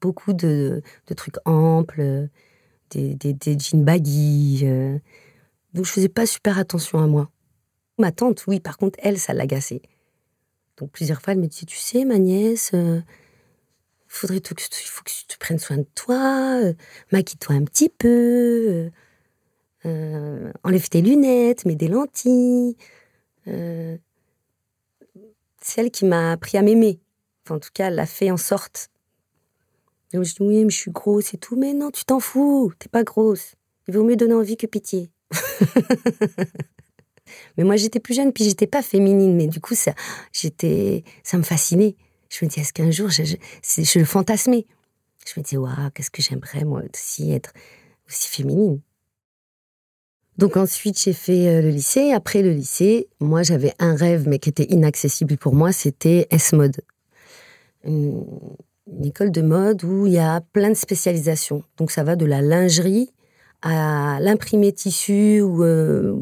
beaucoup 0.00 0.33
de, 0.33 0.83
de 1.07 1.14
trucs 1.14 1.37
amples, 1.45 2.28
des, 2.90 3.14
des, 3.14 3.59
jeans 3.59 3.85
baggy. 3.85 4.61
Euh. 4.64 4.99
donc, 5.75 5.85
je 5.85 5.90
faisais 5.90 6.09
pas 6.09 6.26
super 6.26 6.59
attention 6.59 6.99
à 7.00 7.07
moi. 7.07 7.30
Ma 7.99 8.12
tante, 8.12 8.45
oui, 8.47 8.61
par 8.61 8.78
contre, 8.78 8.99
elle, 9.02 9.19
ça 9.19 9.35
l'agaçait. 9.35 9.83
Donc, 10.78 10.90
plusieurs 10.92 11.21
fois, 11.21 11.35
elle 11.35 11.40
me 11.40 11.47
disait 11.47 11.66
Tu 11.66 11.76
sais, 11.76 12.07
ma 12.07 12.19
nièce, 12.19 12.73
faudrait 14.12 14.40
que, 14.40 14.55
il 14.55 14.88
faut 14.88 15.02
que 15.05 15.11
tu 15.29 15.38
prennes 15.38 15.59
soin 15.59 15.79
de 15.79 15.87
toi, 15.95 16.61
maquille-toi 17.12 17.57
un 17.57 17.64
petit 17.64 17.88
peu, 17.88 18.90
enlève 19.85 20.88
tes 20.88 21.02
lunettes, 21.02 21.64
mets 21.64 21.76
des 21.76 21.88
lentilles. 21.88 22.76
Euh, 23.49 23.97
celle 25.62 25.90
qui 25.90 26.05
m'a 26.05 26.33
appris 26.33 26.59
à 26.59 26.62
m'aimer. 26.62 27.00
Enfin, 27.45 27.57
en 27.57 27.59
tout 27.59 27.71
cas, 27.73 27.88
elle 27.88 27.95
l'a 27.95 28.07
fait 28.07 28.31
en 28.31 28.37
sorte. 28.37 28.90
Donc 30.12 30.25
je 30.25 30.35
dis 30.35 30.43
oui, 30.43 30.64
mais 30.64 30.71
je 30.71 30.76
suis 30.76 30.90
grosse 30.90 31.35
et 31.35 31.38
tout. 31.38 31.57
Mais 31.57 31.73
non, 31.73 31.90
tu 31.90 32.05
t'en 32.05 32.21
fous, 32.21 32.73
t'es 32.79 32.88
pas 32.88 33.05
grosse. 33.05 33.55
Il 33.88 33.95
vaut 33.95 34.05
mieux 34.05 34.17
donner 34.17 34.35
envie 34.35 34.57
que 34.57 34.67
pitié. 34.67 35.11
mais 37.57 37.64
moi, 37.64 37.76
j'étais 37.76 38.00
plus 38.00 38.14
jeune, 38.14 38.33
puis 38.33 38.45
j'étais 38.45 38.67
pas 38.67 38.83
féminine. 38.83 39.37
Mais 39.37 39.47
du 39.47 39.61
coup, 39.61 39.75
ça, 39.75 39.95
ça 40.33 41.38
me 41.38 41.43
fascinait. 41.43 41.97
Je 42.31 42.45
me 42.45 42.51
dis, 42.51 42.61
est-ce 42.61 42.73
qu'un 42.73 42.91
jour, 42.91 43.11
je, 43.11 43.99
le 43.99 44.05
fantasmais 44.05 44.65
Je 45.27 45.39
me 45.39 45.45
dis, 45.45 45.57
waouh, 45.57 45.91
qu'est-ce 45.93 46.11
que 46.11 46.23
j'aimerais, 46.23 46.65
moi, 46.65 46.83
aussi 46.95 47.33
être 47.33 47.53
aussi 48.09 48.29
féminine. 48.29 48.81
Donc 50.39 50.57
ensuite, 50.57 50.99
j'ai 50.99 51.13
fait 51.13 51.49
euh, 51.49 51.61
le 51.61 51.69
lycée. 51.69 52.13
Après 52.13 52.41
le 52.41 52.53
lycée, 52.53 53.09
moi, 53.21 53.43
j'avais 53.43 53.75
un 53.79 53.95
rêve, 53.95 54.27
mais 54.27 54.39
qui 54.39 54.49
était 54.49 54.65
inaccessible 54.65 55.37
pour 55.37 55.55
moi, 55.55 55.73
c'était 55.73 56.27
S-Mode. 56.31 56.81
Une, 57.85 58.25
école 59.05 59.31
de 59.31 59.43
mode 59.43 59.85
où 59.85 60.07
il 60.07 60.15
y 60.15 60.19
a 60.19 60.41
plein 60.53 60.69
de 60.69 60.75
spécialisations. 60.75 61.63
Donc 61.77 61.91
ça 61.91 62.03
va 62.03 62.17
de 62.17 62.25
la 62.25 62.43
lingerie 62.43 63.13
à 63.63 64.19
l'imprimé 64.21 64.73
tissu 64.73 65.41
ou 65.43 65.63
euh, 65.63 66.17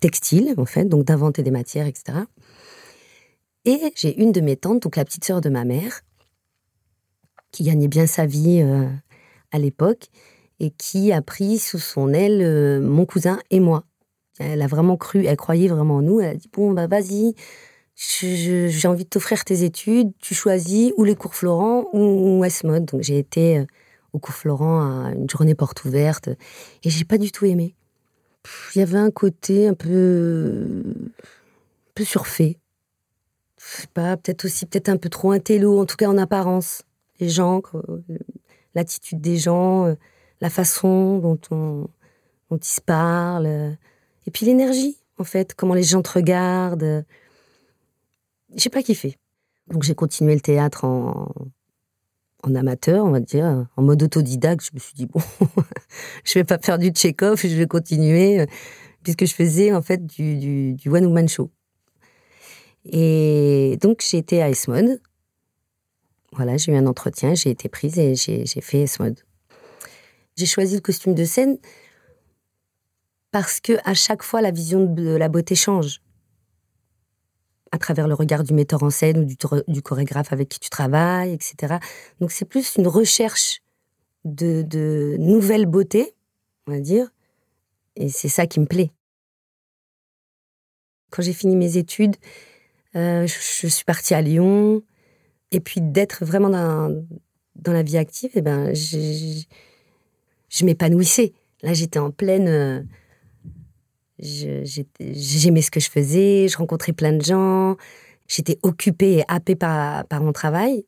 textile, 0.00 0.54
en 0.58 0.66
fait, 0.66 0.84
donc 0.84 1.04
d'inventer 1.04 1.42
des 1.42 1.50
matières, 1.50 1.86
etc. 1.86 2.18
Et 3.64 3.92
j'ai 3.94 4.20
une 4.20 4.32
de 4.32 4.40
mes 4.40 4.56
tantes, 4.56 4.82
donc 4.82 4.96
la 4.96 5.04
petite 5.04 5.24
sœur 5.24 5.40
de 5.40 5.50
ma 5.50 5.64
mère, 5.64 6.00
qui 7.52 7.64
gagnait 7.64 7.88
bien 7.88 8.06
sa 8.06 8.26
vie 8.26 8.60
euh, 8.62 8.88
à 9.52 9.58
l'époque, 9.58 10.08
et 10.60 10.70
qui 10.70 11.12
a 11.12 11.22
pris 11.22 11.58
sous 11.58 11.78
son 11.78 12.12
aile 12.12 12.40
euh, 12.42 12.80
mon 12.80 13.06
cousin 13.06 13.38
et 13.50 13.60
moi. 13.60 13.84
Elle 14.38 14.62
a 14.62 14.66
vraiment 14.66 14.96
cru, 14.96 15.26
elle 15.26 15.36
croyait 15.36 15.68
vraiment 15.68 15.96
en 15.96 16.02
nous. 16.02 16.20
Elle 16.20 16.30
a 16.30 16.34
dit 16.34 16.48
bon 16.50 16.72
bah 16.72 16.86
vas-y, 16.86 17.34
j'ai 17.94 18.88
envie 18.88 19.04
de 19.04 19.08
t'offrir 19.08 19.44
tes 19.44 19.64
études, 19.64 20.12
tu 20.18 20.34
choisis 20.34 20.92
ou 20.96 21.04
les 21.04 21.14
cours 21.14 21.34
Florent 21.34 21.86
ou, 21.92 22.42
S-Mode. 22.44 22.86
Donc 22.86 23.02
j'ai 23.02 23.18
été 23.18 23.58
euh, 23.58 23.66
au 24.12 24.18
cours 24.18 24.34
Florent 24.34 24.80
à 24.80 25.12
une 25.12 25.28
journée 25.28 25.54
porte 25.54 25.84
ouverte 25.84 26.28
et 26.82 26.90
j'ai 26.90 27.04
pas 27.04 27.18
du 27.18 27.30
tout 27.32 27.44
aimé. 27.44 27.74
Il 28.74 28.78
y 28.78 28.82
avait 28.82 28.98
un 28.98 29.10
côté 29.10 29.68
un 29.68 29.74
peu, 29.74 30.82
un 30.86 31.92
peu 31.94 32.04
surfait. 32.04 32.56
Je 33.60 33.82
sais 33.82 33.88
pas, 33.92 34.16
peut-être 34.16 34.44
aussi 34.44 34.66
peut-être 34.66 34.88
un 34.88 34.96
peu 34.96 35.08
trop 35.08 35.32
intello, 35.32 35.78
en 35.80 35.86
tout 35.86 35.96
cas 35.96 36.08
en 36.08 36.18
apparence. 36.18 36.82
Les 37.20 37.28
gens, 37.28 37.62
l'attitude 38.74 39.20
des 39.20 39.36
gens 39.36 39.86
euh, 39.86 39.94
la 40.40 40.48
façon 40.50 41.18
dont 41.18 41.38
on, 41.50 41.88
dont 42.50 42.56
ils 42.56 42.64
se 42.64 42.80
parlent, 42.80 43.46
euh, 43.46 43.70
et 44.26 44.30
puis 44.30 44.46
l'énergie, 44.46 44.96
en 45.18 45.24
fait, 45.24 45.54
comment 45.54 45.74
les 45.74 45.82
gens 45.82 46.02
te 46.02 46.12
regardent. 46.12 47.04
J'ai 48.54 48.70
pas 48.70 48.82
kiffé. 48.82 49.18
Donc 49.68 49.82
j'ai 49.82 49.94
continué 49.94 50.34
le 50.34 50.40
théâtre 50.40 50.84
en, 50.84 51.30
en 52.42 52.54
amateur, 52.54 53.04
on 53.04 53.10
va 53.10 53.20
dire, 53.20 53.66
en 53.76 53.82
mode 53.82 54.02
autodidacte. 54.02 54.64
Je 54.64 54.70
me 54.74 54.78
suis 54.78 54.94
dit, 54.94 55.06
bon, 55.06 55.20
je 56.24 56.34
vais 56.34 56.44
pas 56.44 56.58
faire 56.58 56.78
du 56.78 56.88
Tchekhov, 56.88 57.40
je 57.40 57.54
vais 57.54 57.66
continuer, 57.66 58.40
euh, 58.40 58.46
puisque 59.02 59.26
je 59.26 59.34
faisais 59.34 59.72
en 59.72 59.82
fait 59.82 60.04
du, 60.06 60.74
du, 60.74 60.90
one-woman 60.90 61.28
show. 61.28 61.50
Et 62.84 63.78
donc 63.80 64.04
j'ai 64.08 64.18
été 64.18 64.42
à 64.42 64.48
Esmod. 64.48 65.00
Voilà, 66.32 66.56
j'ai 66.56 66.72
eu 66.72 66.76
un 66.76 66.86
entretien, 66.86 67.34
j'ai 67.34 67.50
été 67.50 67.68
prise 67.68 67.98
et 67.98 68.14
j'ai 68.14 68.60
fait 68.60 68.82
Esmod. 68.82 69.18
J'ai 70.36 70.46
choisi 70.46 70.76
le 70.76 70.80
costume 70.80 71.14
de 71.14 71.24
scène 71.24 71.58
parce 73.30 73.60
que 73.60 73.74
à 73.84 73.94
chaque 73.94 74.22
fois 74.22 74.40
la 74.40 74.50
vision 74.50 74.84
de 74.84 75.16
la 75.16 75.28
beauté 75.28 75.54
change 75.54 76.00
à 77.72 77.78
travers 77.78 78.08
le 78.08 78.14
regard 78.14 78.42
du 78.42 78.54
metteur 78.54 78.82
en 78.82 78.90
scène 78.90 79.18
ou 79.18 79.24
du, 79.24 79.82
chorégraphe 79.82 80.32
avec 80.32 80.48
qui 80.48 80.58
tu 80.58 80.70
travailles, 80.70 81.32
etc. 81.32 81.76
Donc 82.20 82.32
c'est 82.32 82.44
plus 82.44 82.76
une 82.76 82.88
recherche 82.88 83.60
de, 84.24 84.62
de 84.62 85.16
nouvelles 85.18 85.66
beautés, 85.66 86.14
on 86.66 86.72
va 86.72 86.80
dire, 86.80 87.10
et 87.96 88.08
c'est 88.08 88.28
ça 88.28 88.46
qui 88.46 88.60
me 88.60 88.66
plaît. 88.66 88.90
Quand 91.10 91.22
j'ai 91.22 91.32
fini 91.32 91.56
mes 91.56 91.76
études, 91.76 92.16
euh, 92.96 93.26
je, 93.26 93.66
suis 93.68 93.84
partie 93.84 94.14
à 94.14 94.22
Lyon, 94.22 94.82
et 95.52 95.60
puis 95.60 95.80
d'être 95.80 96.24
vraiment 96.24 96.50
dans, 96.50 97.06
dans 97.56 97.72
la 97.72 97.82
vie 97.82 97.96
active, 97.96 98.30
eh 98.34 98.42
ben, 98.42 98.74
j'ai 98.74 99.46
je 100.48 100.64
m'épanouissais. 100.64 101.32
Là, 101.62 101.72
j'étais 101.72 101.98
en 101.98 102.10
pleine. 102.10 102.48
Euh, 102.48 102.82
j'aimais 104.18 105.62
ce 105.62 105.70
que 105.70 105.80
je 105.80 105.88
faisais, 105.88 106.48
je 106.48 106.58
rencontrais 106.58 106.92
plein 106.92 107.12
de 107.12 107.22
gens, 107.22 107.76
j'étais 108.28 108.58
occupée 108.62 109.18
et 109.18 109.24
happée 109.28 109.56
par, 109.56 110.04
par 110.06 110.20
mon 110.20 110.32
travail. 110.32 110.84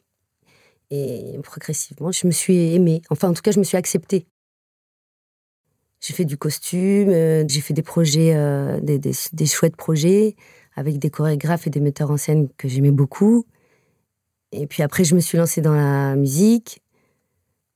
Et 0.90 1.38
progressivement, 1.42 2.12
je 2.12 2.26
me 2.26 2.32
suis 2.32 2.74
aimée. 2.74 3.00
Enfin, 3.08 3.30
en 3.30 3.32
tout 3.32 3.40
cas, 3.40 3.52
je 3.52 3.58
me 3.58 3.64
suis 3.64 3.78
acceptée. 3.78 4.26
J'ai 6.00 6.12
fait 6.12 6.24
du 6.26 6.36
costume, 6.36 7.08
euh, 7.10 7.44
j'ai 7.48 7.60
fait 7.60 7.72
des 7.72 7.82
projets, 7.82 8.34
des, 8.82 8.98
des, 8.98 9.12
des, 9.32 9.46
chouettes 9.46 9.76
projets 9.76 10.34
avec 10.76 10.98
des 10.98 11.10
chorégraphes 11.10 11.66
et 11.66 11.70
des 11.70 11.80
metteurs 11.80 12.10
en 12.10 12.16
scène 12.16 12.48
que 12.56 12.68
j'aimais 12.68 12.90
beaucoup. 12.90 13.46
Et 14.52 14.66
puis 14.66 14.82
après, 14.82 15.04
je 15.04 15.14
me 15.14 15.20
suis 15.20 15.38
lancée 15.38 15.60
dans 15.60 15.74
la 15.74 16.14
musique. 16.14 16.82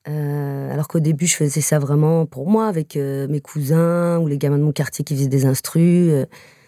Euh, 0.08 0.72
alors 0.72 0.86
qu'au 0.88 1.00
début, 1.00 1.26
je 1.26 1.34
faisais 1.34 1.60
ça 1.60 1.78
vraiment 1.78 2.26
pour 2.26 2.48
moi, 2.48 2.68
avec 2.68 2.96
euh, 2.96 3.26
mes 3.28 3.40
cousins 3.40 4.18
ou 4.18 4.28
les 4.28 4.38
gamins 4.38 4.58
de 4.58 4.62
mon 4.62 4.72
quartier 4.72 5.04
qui 5.04 5.16
faisaient 5.16 5.28
des 5.28 5.46
instrus. 5.46 6.12
Euh, 6.12 6.26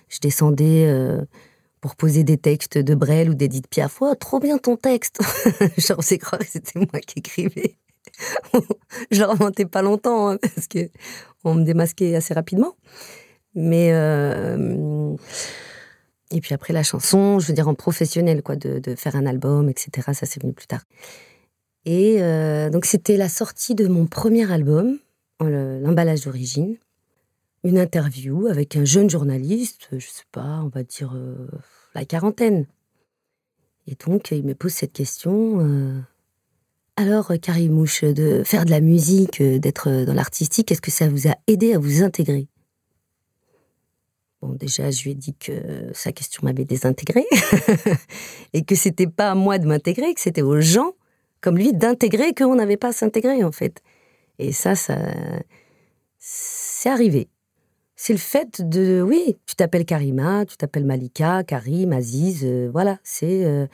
je 0.08 0.18
descendais 0.20 0.90
pour 1.82 1.94
poser 1.94 2.24
des 2.24 2.38
textes 2.38 2.78
de 2.78 2.94
Brel 2.94 3.28
ou 3.28 3.34
d'Edith 3.34 3.68
Piaf. 3.68 3.98
Oh, 4.00 4.14
trop 4.18 4.40
bien 4.40 4.56
ton 4.56 4.76
texte 4.76 5.20
Genre, 5.76 6.02
c'est 6.02 6.16
croire 6.16 6.40
que 6.40 6.48
c'était 6.48 6.78
moi 6.78 7.00
qui 7.06 7.18
écrivais? 7.18 7.76
je 9.10 9.20
leur 9.20 9.38
mentais 9.38 9.66
pas 9.66 9.82
longtemps, 9.82 10.30
hein, 10.30 10.38
parce 10.40 10.66
que 10.66 10.88
on 11.44 11.54
me 11.54 11.64
démasquait 11.64 12.16
assez 12.16 12.32
rapidement. 12.32 12.74
Mais... 13.54 13.92
Et 16.30 16.40
puis 16.40 16.54
après, 16.54 16.72
la 16.72 16.82
chanson, 16.82 17.38
je 17.38 17.48
veux 17.48 17.54
dire 17.54 17.68
en 17.68 17.74
professionnel, 17.74 18.42
quoi, 18.42 18.56
de, 18.56 18.94
faire 18.96 19.16
un 19.16 19.26
album, 19.26 19.68
etc. 19.68 20.12
Ça, 20.12 20.26
c'est 20.26 20.42
venu 20.42 20.52
plus 20.52 20.66
tard. 20.66 20.82
Et 21.84 22.22
euh, 22.22 22.68
donc 22.68 22.84
c'était 22.84 23.16
la 23.16 23.28
sortie 23.28 23.74
de 23.74 23.88
mon 23.88 24.06
premier 24.06 24.50
album, 24.52 24.98
l'emballage 25.40 26.22
d'origine, 26.22 26.76
une 27.64 27.78
interview 27.78 28.46
avec 28.46 28.76
un 28.76 28.84
jeune 28.84 29.08
journaliste, 29.08 29.88
je 29.92 30.06
sais 30.06 30.24
pas, 30.30 30.60
on 30.62 30.68
va 30.68 30.82
dire 30.82 31.12
euh, 31.14 31.48
la 31.94 32.04
quarantaine. 32.04 32.66
Et 33.86 33.96
donc 34.06 34.32
il 34.32 34.44
me 34.44 34.54
pose 34.54 34.72
cette 34.72 34.92
question. 34.92 35.60
Euh, 35.60 35.98
alors, 36.96 37.32
Karimouche, 37.40 38.04
de 38.04 38.42
faire 38.44 38.66
de 38.66 38.70
la 38.70 38.80
musique, 38.80 39.42
d'être 39.42 40.04
dans 40.04 40.14
l'artistique, 40.14 40.70
est-ce 40.72 40.82
que 40.82 40.90
ça 40.90 41.08
vous 41.08 41.28
a 41.28 41.36
aidé 41.46 41.72
à 41.72 41.78
vous 41.78 42.02
intégrer? 42.02 42.48
Bon, 44.40 44.54
déjà, 44.54 44.90
je 44.90 45.02
lui 45.02 45.10
ai 45.12 45.14
dit 45.14 45.34
que 45.34 45.52
sa 45.92 46.12
question 46.12 46.42
m'avait 46.44 46.64
désintégré 46.64 47.24
et 48.52 48.64
que 48.64 48.74
c'était 48.74 49.08
pas 49.08 49.32
à 49.32 49.34
moi 49.34 49.58
de 49.58 49.66
m'intégrer, 49.66 50.14
que 50.14 50.20
c'était 50.20 50.42
aux 50.42 50.60
gens 50.60 50.92
comme 51.40 51.56
lui, 51.56 51.72
d'intégrer 51.72 52.34
qu'on 52.34 52.56
n'avait 52.56 52.76
pas 52.76 52.88
à 52.88 52.92
s'intégrer, 52.92 53.44
en 53.44 53.52
fait. 53.52 53.82
Et 54.38 54.52
ça, 54.52 54.74
ça, 54.74 54.98
C'est 56.18 56.90
arrivé. 56.90 57.28
C'est 57.96 58.12
le 58.12 58.18
fait 58.18 58.62
de, 58.62 59.02
oui, 59.02 59.36
tu 59.46 59.56
t'appelles 59.56 59.84
Karima, 59.84 60.46
tu 60.46 60.56
t'appelles 60.56 60.84
Malika, 60.84 61.42
Karim, 61.42 61.92
Aziz, 61.92 62.44
euh, 62.44 62.70
voilà, 62.72 62.98
c'est, 63.02 63.44
euh, 63.44 63.66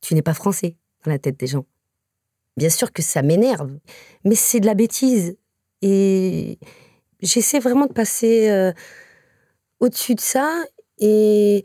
tu 0.00 0.14
n'es 0.14 0.22
pas 0.22 0.34
français 0.34 0.76
dans 1.04 1.10
la 1.10 1.18
tête 1.18 1.38
des 1.40 1.48
gens. 1.48 1.66
Bien 2.56 2.70
sûr 2.70 2.92
que 2.92 3.02
ça 3.02 3.22
m'énerve, 3.22 3.76
mais 4.24 4.36
c'est 4.36 4.60
de 4.60 4.66
la 4.66 4.74
bêtise. 4.74 5.36
Et 5.82 6.58
j'essaie 7.20 7.58
vraiment 7.58 7.86
de 7.86 7.92
passer 7.92 8.48
euh, 8.50 8.72
au-dessus 9.80 10.14
de 10.14 10.20
ça. 10.20 10.64
Et 10.98 11.64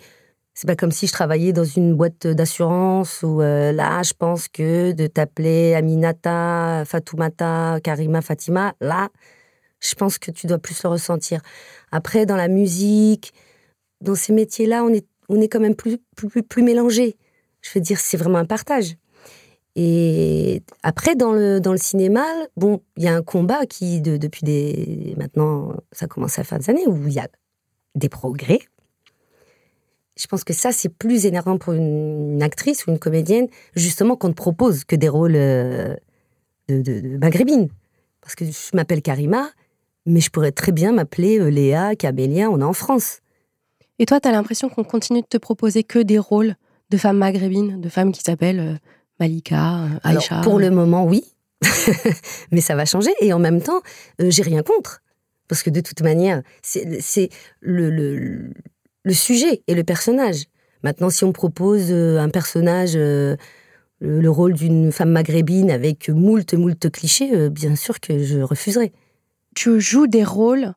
c'est 0.54 0.68
pas 0.68 0.76
comme 0.76 0.92
si 0.92 1.08
je 1.08 1.14
travaillais 1.14 1.54
dans 1.54 1.64
une 1.64 1.96
boîte 1.96 2.28
d'assurance 2.28 3.24
où 3.24 3.40
là, 3.40 4.04
je 4.04 4.14
pense 4.14 4.48
que 4.48 4.92
de 4.92 5.08
t'appeler 5.08 5.74
Aminata, 5.74 6.84
Fatoumata, 6.86 7.80
Karima, 7.84 8.22
Fatima, 8.22 8.74
là, 8.82 9.10
je 9.82 9.96
pense 9.96 10.18
que 10.20 10.32
tu 10.32 10.48
dois 10.48 10.60
plus 10.60 10.82
le 10.84 10.90
ressentir. 10.90 11.42
Après, 11.92 12.26
dans 12.26 12.36
la 12.36 12.48
musique, 12.48 13.34
dans 14.00 14.16
ces 14.16 14.34
métiers-là, 14.34 14.84
on 14.84 14.90
est, 14.90 15.06
on 15.28 15.42
est 15.42 15.48
quand 15.48 15.60
même 15.60 15.76
plus, 15.76 15.98
plus, 16.16 16.44
plus, 16.44 16.64
mélangés. 16.64 17.18
Je 17.62 17.72
veux 17.76 17.82
dire, 17.82 18.00
c'est 18.00 18.18
vraiment 18.18 18.38
un 18.38 18.46
partage. 18.46 18.96
Et 19.76 20.64
après, 20.84 21.16
dans 21.16 21.34
le, 21.34 21.60
dans 21.60 21.72
le 21.72 21.78
cinéma, 21.78 22.26
bon, 22.58 22.82
il 22.98 23.04
y 23.04 23.08
a 23.08 23.16
un 23.16 23.24
combat 23.24 23.66
qui, 23.66 24.02
de, 24.02 24.18
depuis 24.18 24.44
des. 24.44 25.16
Maintenant, 25.18 25.74
ça 25.92 26.08
commence 26.08 26.38
à 26.40 26.44
faire 26.44 26.60
des 26.60 26.70
années, 26.70 26.88
où 26.88 27.08
il 27.08 27.14
y 27.14 27.20
a 27.20 27.28
des 27.96 28.10
progrès. 28.10 28.60
Je 30.18 30.28
pense 30.28 30.44
que 30.44 30.54
ça, 30.54 30.72
c'est 30.72 30.90
plus 30.90 31.26
énervant 31.26 31.58
pour 31.58 31.74
une, 31.74 32.42
actrice 32.44 32.86
ou 32.86 32.92
une 32.92 33.00
comédienne, 33.00 33.48
justement, 33.76 34.16
qu'on 34.16 34.30
ne 34.30 34.34
propose 34.34 34.84
que 34.84 34.96
des 34.96 35.10
rôles 35.10 35.36
euh, 35.36 35.96
de, 36.68 36.82
de, 36.82 37.00
de 37.00 37.18
maghrébines. 37.18 37.70
Parce 38.22 38.36
que 38.36 38.46
je 38.46 38.76
m'appelle 38.76 39.02
Karima, 39.02 39.50
mais 40.06 40.20
je 40.20 40.30
pourrais 40.30 40.52
très 40.52 40.72
bien 40.72 40.92
m'appeler 40.92 41.40
euh, 41.40 41.50
Léa, 41.50 41.96
Camélia, 41.96 42.50
on 42.50 42.60
est 42.60 42.64
en 42.64 42.74
France. 42.74 43.20
Et 44.00 44.06
toi, 44.06 44.20
tu 44.20 44.28
as 44.28 44.32
l'impression 44.32 44.70
qu'on 44.70 44.84
continue 44.84 45.22
de 45.22 45.28
te 45.28 45.38
proposer 45.38 45.84
que 45.84 46.00
des 46.00 46.20
rôles 46.20 46.56
de 46.90 46.98
femmes 46.98 47.18
maghrébines, 47.18 47.80
de 47.80 47.90
femmes 47.90 48.12
qui 48.12 48.22
s'appellent 48.22 48.60
euh, 48.60 48.76
Malika, 49.20 49.86
Aïcha 50.04 50.36
Alors, 50.36 50.42
Pour 50.44 50.60
le 50.60 50.72
moment, 50.72 51.06
oui. 51.06 51.24
mais 52.52 52.62
ça 52.62 52.76
va 52.76 52.86
changer. 52.86 53.12
Et 53.22 53.34
en 53.34 53.40
même 53.40 53.62
temps, 53.62 53.82
j'ai 54.20 54.42
rien 54.42 54.64
contre. 54.64 55.02
Parce 55.52 55.64
que 55.64 55.70
de 55.70 55.82
toute 55.82 56.02
manière, 56.02 56.42
c'est 56.64 57.30
le, 57.60 58.54
sujet 59.12 59.62
et 59.68 59.76
le 59.76 59.84
personnage. 59.84 60.46
Maintenant, 60.82 61.10
si 61.10 61.26
on 61.26 61.34
propose 61.34 61.92
un 61.92 62.30
personnage, 62.30 62.96
le, 62.96 63.38
rôle 64.30 64.54
d'une 64.54 64.94
femme 64.94 65.12
maghrébine 65.12 65.70
avec 65.70 66.10
moult, 66.10 66.54
moult 66.54 66.90
clichés, 66.90 67.50
bien 67.50 67.76
sûr 67.76 68.00
que 68.00 68.24
je 68.24 68.40
refuserai 68.40 68.94
tu 69.56 69.80
joues 69.80 70.08
des 70.08 70.24
rôles 70.24 70.74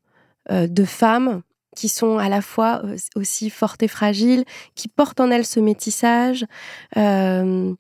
euh, 0.51 0.67
de 0.67 0.85
femmes 0.85 1.43
qui 1.77 1.89
sont 1.89 2.19
à 2.19 2.29
la 2.29 2.41
fois 2.41 2.83
euh, 2.85 2.97
aussi 3.17 3.51
fortes 3.51 3.83
et 3.83 3.89
fragiles, 3.89 4.45
qui 4.75 4.89
portent 4.89 5.21
en 5.21 5.31
elles 5.31 5.47
ce 5.47 5.61
métissage. 5.61 6.45
Euh, 6.97 7.73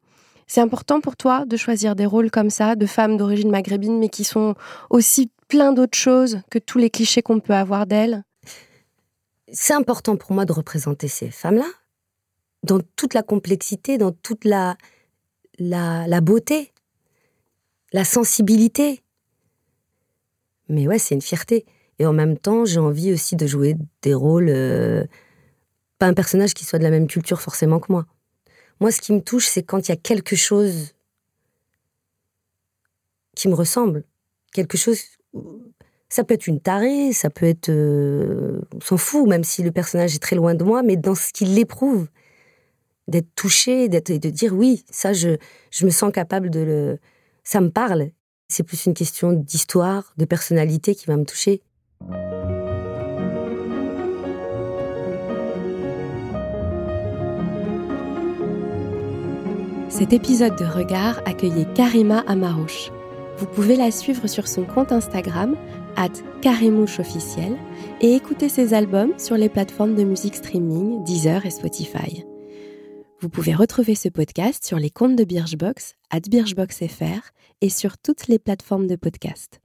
c'est 0.47 0.61
important 0.61 1.01
pour 1.01 1.17
toi 1.17 1.45
de 1.47 1.57
choisir 1.57 1.97
des 1.97 2.07
rôles 2.07 2.31
comme 2.31 2.51
ça, 2.51 2.77
de 2.77 2.87
femmes 2.87 3.17
d'origine 3.17 3.51
maghrébine, 3.51 3.99
mais 3.99 4.09
qui 4.09 4.25
sont 4.25 4.55
aussi 4.91 5.31
plein 5.49 5.73
d'autres 5.73 5.99
choses 5.99 6.41
que 6.51 6.59
tous 6.59 6.79
les 6.79 6.91
clichés 6.91 7.23
qu'on 7.23 7.41
peut 7.41 7.55
avoir 7.55 7.87
d'elles 7.87 8.25
C'est 9.53 9.75
important 9.75 10.17
pour 10.17 10.33
moi 10.33 10.45
de 10.45 10.53
représenter 10.53 11.09
ces 11.09 11.31
femmes-là, 11.31 11.71
dans 12.63 12.81
toute 12.97 13.15
la 13.15 13.23
complexité, 13.23 13.99
dans 13.99 14.13
toute 14.13 14.45
la, 14.45 14.77
la, 15.59 16.07
la 16.07 16.21
beauté, 16.21 16.73
la 17.93 18.05
sensibilité. 18.05 19.03
Mais 20.69 20.89
ouais, 20.89 20.99
c'est 20.99 21.15
une 21.15 21.23
fierté. 21.23 21.67
Et 21.99 22.07
en 22.07 22.13
même 22.13 22.39
temps, 22.39 22.65
j'ai 22.65 22.80
envie 22.80 23.13
aussi 23.13 23.37
de 23.37 23.47
jouer 23.47 23.76
des 24.02 24.15
rôles. 24.15 24.49
Euh, 24.49 25.04
pas 25.99 26.07
un 26.07 26.15
personnage 26.15 26.54
qui 26.54 26.65
soit 26.65 26.78
de 26.78 26.85
la 26.85 26.91
même 26.91 27.07
culture 27.07 27.41
forcément 27.41 27.78
que 27.78 27.93
moi. 27.93 28.07
Moi, 28.80 28.91
ce 28.91 29.00
qui 29.00 29.13
me 29.13 29.21
touche, 29.21 29.47
c'est 29.47 29.63
quand 29.63 29.87
il 29.87 29.91
y 29.91 29.93
a 29.93 29.97
quelque 29.97 30.35
chose 30.35 30.95
qui 33.37 33.49
me 33.49 33.54
ressemble. 33.54 34.04
Quelque 34.52 34.76
chose. 34.76 35.00
Ça 36.08 36.23
peut 36.23 36.34
être 36.34 36.47
une 36.47 36.60
tarée, 36.60 37.12
ça 37.12 37.30
peut 37.30 37.47
être. 37.47 37.70
Euh, 37.70 38.60
on 38.75 38.80
s'en 38.80 38.97
fout, 38.97 39.28
même 39.28 39.44
si 39.44 39.62
le 39.62 39.73
personnage 39.73 40.14
est 40.14 40.20
très 40.20 40.36
loin 40.36 40.54
de 40.54 40.62
moi, 40.62 40.82
mais 40.82 40.97
dans 40.97 41.14
ce 41.14 41.32
qu'il 41.32 41.58
éprouve, 41.58 42.08
d'être 43.08 43.34
touché, 43.34 43.88
d'être, 43.88 44.10
et 44.10 44.18
de 44.18 44.30
dire 44.30 44.54
oui, 44.54 44.84
ça, 44.90 45.12
je, 45.12 45.36
je 45.70 45.84
me 45.84 45.90
sens 45.90 46.12
capable 46.12 46.50
de 46.50 46.60
le. 46.60 46.99
Ça 47.42 47.60
me 47.60 47.70
parle. 47.70 48.10
C'est 48.49 48.62
plus 48.62 48.86
une 48.86 48.94
question 48.94 49.32
d'histoire, 49.32 50.12
de 50.16 50.25
personnalité 50.25 50.94
qui 50.94 51.06
va 51.06 51.16
me 51.16 51.25
toucher. 51.25 51.62
Cet 59.88 60.12
épisode 60.12 60.56
de 60.56 60.64
Regard 60.64 61.23
accueillait 61.25 61.66
Karima 61.75 62.20
Amarouche. 62.26 62.90
Vous 63.36 63.47
pouvez 63.47 63.75
la 63.75 63.90
suivre 63.90 64.28
sur 64.28 64.47
son 64.47 64.64
compte 64.64 64.92
Instagram, 64.92 65.56
at 65.97 66.10
et 68.00 68.14
écouter 68.14 68.49
ses 68.49 68.75
albums 68.75 69.18
sur 69.18 69.36
les 69.36 69.49
plateformes 69.49 69.97
de 69.97 70.04
musique 70.04 70.36
streaming 70.36 71.02
Deezer 71.04 71.44
et 71.44 71.50
Spotify. 71.50 72.25
Vous 73.20 73.28
pouvez 73.28 73.54
retrouver 73.54 73.97
ce 73.97 74.08
podcast 74.08 74.64
sur 74.64 74.78
les 74.78 74.90
comptes 74.90 75.16
de 75.16 75.25
Birchbox, 75.25 75.97
at 76.10 76.20
BirchboxFR, 76.20 77.32
et 77.60 77.68
sur 77.70 77.99
toutes 77.99 78.28
les 78.28 78.38
plateformes 78.38 78.86
de 78.86 78.97
podcast. 78.97 79.60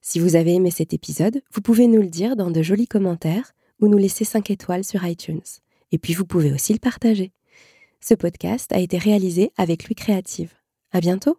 Si 0.00 0.18
vous 0.18 0.34
avez 0.34 0.54
aimé 0.54 0.70
cet 0.70 0.92
épisode, 0.92 1.40
vous 1.52 1.60
pouvez 1.60 1.86
nous 1.86 2.02
le 2.02 2.08
dire 2.08 2.34
dans 2.34 2.50
de 2.50 2.62
jolis 2.62 2.88
commentaires 2.88 3.52
ou 3.80 3.88
nous 3.88 3.98
laisser 3.98 4.24
5 4.24 4.50
étoiles 4.50 4.84
sur 4.84 5.04
iTunes. 5.06 5.42
Et 5.92 5.98
puis 5.98 6.14
vous 6.14 6.24
pouvez 6.24 6.52
aussi 6.52 6.72
le 6.72 6.80
partager. 6.80 7.32
Ce 8.00 8.14
podcast 8.14 8.72
a 8.72 8.80
été 8.80 8.98
réalisé 8.98 9.52
avec 9.56 9.84
Lui 9.84 9.94
Créative. 9.94 10.52
À 10.92 11.00
bientôt! 11.00 11.38